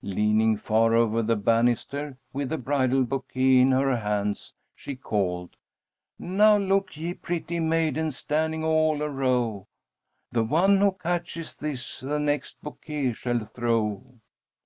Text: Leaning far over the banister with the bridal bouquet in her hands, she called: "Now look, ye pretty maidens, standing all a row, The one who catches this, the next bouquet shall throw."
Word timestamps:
Leaning 0.00 0.56
far 0.56 0.94
over 0.94 1.20
the 1.20 1.36
banister 1.36 2.16
with 2.32 2.48
the 2.48 2.56
bridal 2.56 3.04
bouquet 3.04 3.58
in 3.58 3.72
her 3.72 3.98
hands, 3.98 4.54
she 4.74 4.96
called: 4.96 5.54
"Now 6.18 6.56
look, 6.56 6.96
ye 6.96 7.12
pretty 7.12 7.60
maidens, 7.60 8.16
standing 8.16 8.64
all 8.64 9.02
a 9.02 9.10
row, 9.10 9.66
The 10.30 10.44
one 10.44 10.78
who 10.78 10.92
catches 10.92 11.54
this, 11.54 12.00
the 12.00 12.18
next 12.18 12.56
bouquet 12.62 13.12
shall 13.12 13.44
throw." 13.44 14.14